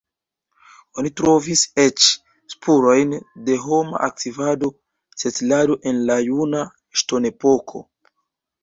[1.01, 2.07] Oni trovis eĉ
[2.53, 3.13] spurojn
[3.51, 4.71] de homa aktivado,
[5.27, 6.69] setlado en la juna
[7.03, 7.89] ŝtonepoko.